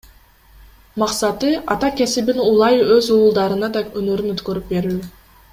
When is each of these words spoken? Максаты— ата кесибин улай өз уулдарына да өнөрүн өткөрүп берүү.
Максаты— 1.01 1.49
ата 1.75 1.89
кесибин 1.99 2.39
улай 2.47 2.81
өз 2.97 3.13
уулдарына 3.19 3.73
да 3.79 3.87
өнөрүн 4.03 4.37
өткөрүп 4.37 4.77
берүү. 4.77 4.99